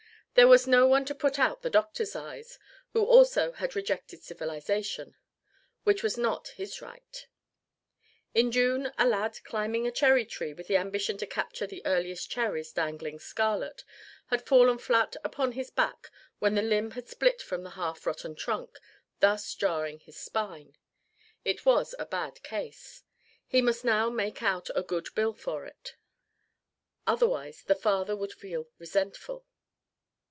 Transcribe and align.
There 0.33 0.47
was 0.47 0.65
no 0.65 0.87
one 0.87 1.03
to 1.05 1.13
put 1.13 1.37
out 1.37 1.61
the 1.61 1.69
doctor's 1.69 2.15
eyes, 2.15 2.57
who 2.93 3.03
also 3.03 3.51
had 3.51 3.75
rejected 3.75 4.23
civilization: 4.23 5.17
which 5.83 6.01
was 6.03 6.17
not 6.17 6.47
his 6.55 6.81
right. 6.81 7.27
In 8.33 8.49
June 8.49 8.93
a 8.97 9.05
lad, 9.05 9.43
climbing 9.43 9.85
a 9.85 9.91
cherry 9.91 10.23
tree 10.25 10.53
with 10.53 10.67
the 10.67 10.77
ambition 10.77 11.17
to 11.17 11.27
capture 11.27 11.67
the 11.67 11.85
earliest 11.85 12.29
cherries 12.31 12.71
dangling 12.71 13.19
scarlet, 13.19 13.83
had 14.27 14.45
fallen 14.47 14.77
flat 14.77 15.17
upon 15.21 15.51
his 15.51 15.69
back 15.69 16.09
when 16.39 16.55
the 16.55 16.61
limb 16.61 16.91
had 16.91 17.09
split 17.09 17.41
from 17.41 17.63
the 17.63 17.71
half 17.71 18.05
rotten 18.05 18.33
trunk, 18.33 18.79
thus 19.19 19.53
jarring 19.53 19.99
his 19.99 20.15
spine. 20.17 20.77
It 21.43 21.65
was 21.65 21.93
a 21.99 22.05
bad 22.05 22.41
case; 22.41 23.03
he 23.45 23.61
must 23.61 23.83
now 23.83 24.09
make 24.09 24.41
out 24.41 24.69
a 24.75 24.81
good 24.81 25.09
bill 25.13 25.33
for 25.33 25.65
it, 25.65 25.97
otherwise 27.05 27.63
the 27.63 27.75
father 27.75 28.15
would 28.15 28.31
feel 28.33 28.69
resentful. 28.79 29.45